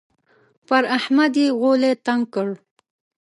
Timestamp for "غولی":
1.59-1.93